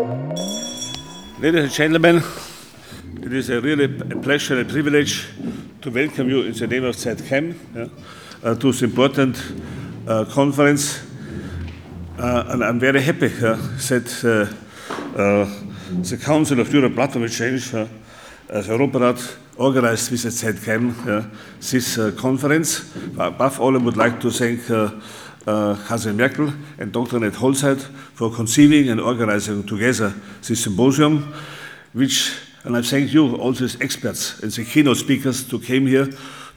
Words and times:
Ladies 0.00 1.64
and 1.64 1.70
gentlemen, 1.70 2.22
it 3.22 3.32
is 3.34 3.50
a 3.50 3.60
really 3.60 3.84
a 3.84 4.16
pleasure 4.16 4.58
and 4.58 4.66
a 4.66 4.72
privilege 4.72 5.26
to 5.82 5.90
welcome 5.90 6.30
you 6.30 6.40
in 6.42 6.52
the 6.54 6.66
name 6.66 6.84
of 6.84 6.96
ZKM 6.96 7.54
yeah, 7.74 7.88
uh, 8.42 8.54
to 8.54 8.72
this 8.72 8.80
important 8.82 9.36
uh, 10.06 10.24
conference. 10.24 11.02
Uh, 12.18 12.44
and 12.48 12.64
I'm 12.64 12.80
very 12.80 13.02
happy 13.02 13.28
that 13.28 14.24
uh, 14.24 15.20
uh, 15.20 15.46
the 16.00 16.16
Council 16.16 16.60
of 16.60 16.72
Europe 16.72 16.94
Platform 16.94 17.24
Exchange, 17.24 17.74
uh, 17.74 17.86
as 18.48 18.70
organized 18.70 20.10
with 20.10 20.22
the 20.22 20.30
ZKM 20.30 21.30
this 21.60 21.98
conference. 22.18 22.90
Above 23.18 23.60
all, 23.60 23.74
I 23.74 23.82
would 23.82 23.98
like 23.98 24.18
to 24.20 24.30
thank 24.30 24.62
uh, 25.50 25.76
Kathrin 25.86 26.16
Merkle 26.16 26.52
and 26.78 26.92
Dr. 26.92 27.16
Annette 27.16 27.34
Holzheit 27.34 27.80
for 28.14 28.30
conceiving 28.30 28.88
and 28.88 29.00
organizing 29.00 29.64
together 29.64 30.14
this 30.46 30.62
symposium, 30.62 31.34
which, 31.92 32.32
and 32.64 32.76
I 32.76 32.82
thank 32.82 33.12
you, 33.12 33.36
all 33.36 33.52
these 33.52 33.80
experts 33.80 34.40
and 34.40 34.52
the 34.52 34.64
keynote 34.64 34.98
speakers 34.98 35.50
who 35.50 35.58
came 35.58 35.86
here 35.86 36.08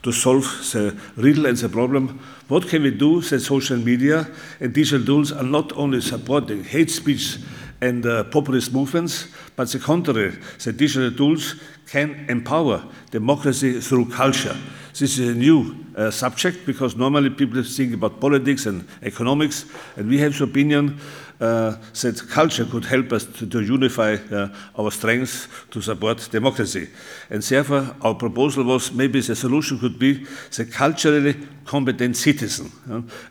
to 0.04 0.12
solve 0.12 0.44
the 0.74 0.96
riddle 1.16 1.46
and 1.46 1.58
the 1.58 1.70
problem. 1.70 2.20
What 2.50 2.68
can 2.68 2.84
we 2.84 2.92
do 2.92 3.22
that 3.22 3.40
social 3.40 3.78
media 3.78 4.28
and 4.60 4.74
digital 4.74 5.06
tools 5.06 5.32
are 5.32 5.44
not 5.44 5.72
only 5.74 6.02
supporting 6.02 6.64
hate 6.64 6.92
speech 6.92 7.38
and 7.82 8.06
uh, 8.06 8.26
populist 8.26 8.74
movements, 8.74 9.28
but 9.56 9.72
the 9.72 9.80
contrary, 9.80 10.34
the 10.64 10.74
digital 10.74 11.12
tools 11.12 11.56
can 11.94 12.26
empower 12.28 12.82
democracy 13.12 13.80
through 13.80 14.06
culture. 14.06 14.58
This 14.98 15.20
is 15.20 15.30
a 15.30 15.36
new 15.36 15.76
uh, 15.96 16.10
subject 16.10 16.66
because 16.66 16.96
normally 16.96 17.30
people 17.30 17.62
think 17.62 17.94
about 17.94 18.20
politics 18.20 18.66
and 18.66 18.88
economics, 19.04 19.66
and 19.96 20.10
we 20.10 20.18
have 20.18 20.36
the 20.36 20.44
opinion 20.46 21.00
uh, 21.40 21.76
that 22.02 22.22
culture 22.30 22.66
could 22.66 22.86
help 22.86 23.12
us 23.12 23.26
to, 23.26 23.46
to 23.46 23.62
unify 23.62 24.14
uh, 24.32 24.50
our 24.76 24.90
strengths 24.90 25.48
to 25.70 25.82
support 25.82 26.28
democracy. 26.32 26.90
And 27.30 27.44
therefore, 27.44 27.96
our 28.02 28.16
proposal 28.16 28.64
was 28.64 28.92
maybe 28.92 29.22
the 29.22 29.36
solution 29.36 29.78
could 29.78 30.00
be 30.00 30.26
the 30.58 30.66
culturally 30.66 31.36
competent 31.66 32.18
citizen. 32.18 32.72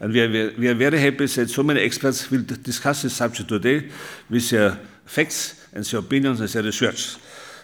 and 0.00 0.12
we 0.12 0.20
are, 0.20 0.52
we 0.56 0.68
are 0.68 0.74
very 0.74 1.00
happy 1.00 1.26
that 1.26 1.50
so 1.50 1.64
many 1.64 1.80
experts 1.80 2.30
will 2.30 2.44
discuss 2.44 3.02
this 3.02 3.16
subject 3.16 3.48
today 3.48 3.90
with 4.30 4.50
their 4.50 4.78
facts 5.04 5.66
and 5.72 5.84
their 5.84 5.98
opinions 5.98 6.40
and 6.40 6.48
their 6.48 6.62
research. 6.62 7.16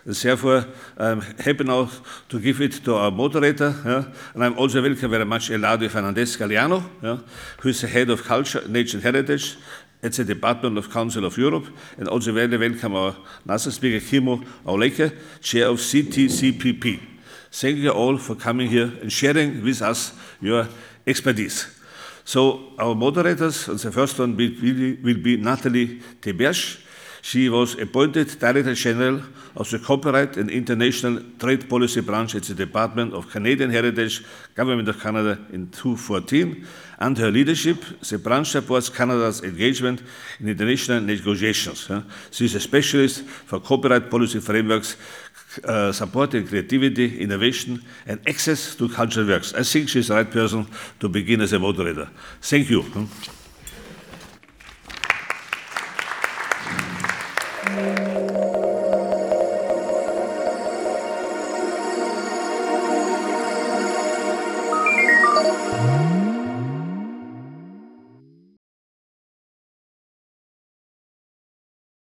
Therefore, 0.04 0.64
I'm 0.96 1.20
um, 1.20 1.20
happy 1.20 1.64
now 1.64 1.88
to 2.28 2.40
give 2.40 2.60
it 2.60 2.84
to 2.84 2.94
our 2.94 3.10
moderator. 3.10 3.74
Yeah? 3.84 4.04
And 4.34 4.44
I'm 4.44 4.58
also 4.58 4.82
welcome 4.82 5.10
very 5.10 5.24
much 5.24 5.50
Eladio 5.50 5.90
Fernandez 5.90 6.36
Galiano, 6.36 6.82
yeah? 7.02 7.18
who 7.60 7.68
is 7.68 7.80
the 7.80 7.88
head 7.88 8.10
of 8.10 8.22
culture, 8.24 8.66
nature 8.68 8.96
and 8.96 9.04
heritage 9.04 9.56
at 10.02 10.12
the 10.12 10.24
Department 10.24 10.78
of 10.78 10.90
Council 10.90 11.24
of 11.24 11.36
Europe, 11.36 11.66
and 11.98 12.08
also 12.08 12.32
very 12.32 12.56
welcome 12.56 12.94
our 12.94 13.16
NASA 13.46 13.72
speaker, 13.72 14.04
Kimmo 14.04 14.36
Aulake, 14.64 15.12
chair 15.40 15.66
of 15.68 15.78
CDCPP. 15.78 17.00
Thank 17.50 17.78
you 17.78 17.90
all 17.90 18.18
for 18.18 18.34
coming 18.34 18.68
here 18.68 18.92
and 19.00 19.12
sharing 19.12 19.62
with 19.64 19.82
us 19.82 20.12
your 20.40 20.68
expertise. 21.06 21.66
So 22.24 22.72
our 22.78 22.94
moderators, 22.94 23.68
and 23.68 23.78
the 23.78 23.90
first 23.90 24.18
one 24.18 24.36
will, 24.36 24.50
will 25.02 25.22
be 25.22 25.36
Nathalie 25.38 26.00
Théberge, 26.20 26.82
she 27.22 27.48
was 27.48 27.74
appointed 27.78 28.38
Director 28.38 28.74
General 28.74 29.22
of 29.56 29.70
the 29.70 29.78
Copyright 29.78 30.36
and 30.36 30.50
International 30.50 31.20
Trade 31.38 31.68
Policy 31.68 32.00
Branch 32.00 32.34
at 32.34 32.44
the 32.44 32.54
Department 32.54 33.12
of 33.14 33.30
Canadian 33.30 33.70
Heritage, 33.70 34.24
Government 34.54 34.88
of 34.88 35.00
Canada 35.00 35.38
in 35.52 35.68
2014. 35.70 36.66
Under 37.00 37.22
her 37.22 37.30
leadership, 37.30 37.84
the 38.08 38.18
branch 38.18 38.50
supports 38.50 38.88
Canada's 38.88 39.42
engagement 39.42 40.02
in 40.40 40.48
international 40.48 41.00
negotiations. 41.00 41.90
She 42.30 42.44
is 42.44 42.54
a 42.54 42.60
specialist 42.60 43.22
for 43.22 43.60
copyright 43.60 44.10
policy 44.10 44.40
frameworks, 44.40 44.96
uh, 45.64 45.92
supporting 45.92 46.46
creativity, 46.46 47.20
innovation, 47.20 47.84
and 48.06 48.20
access 48.28 48.74
to 48.74 48.88
cultural 48.88 49.26
works. 49.26 49.54
I 49.54 49.62
think 49.62 49.88
she's 49.88 50.08
the 50.08 50.14
right 50.14 50.30
person 50.30 50.66
to 51.00 51.08
begin 51.08 51.40
as 51.40 51.52
a 51.52 51.58
moderator. 51.58 52.08
Thank 52.40 52.70
you. 52.70 52.82